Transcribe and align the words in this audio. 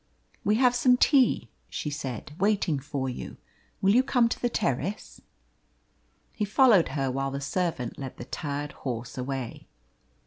"We 0.43 0.55
have 0.55 0.73
some 0.73 0.97
tea," 0.97 1.47
she 1.69 1.91
said, 1.91 2.31
"waiting 2.39 2.79
for 2.79 3.07
you. 3.07 3.37
Will 3.83 3.93
you 3.93 4.01
come 4.01 4.27
to 4.29 4.41
the 4.41 4.49
terrace?" 4.49 5.21
He 6.33 6.43
followed 6.43 6.87
her, 6.97 7.11
while 7.11 7.29
the 7.29 7.39
servant 7.39 7.99
led 7.99 8.17
the 8.17 8.25
tired 8.25 8.71
horse 8.71 9.15
away. 9.15 9.67